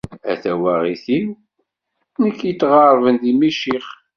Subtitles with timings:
[0.31, 1.27] A tawaɣit-iw,
[2.23, 3.87] nekk yetɣerrben di Micix.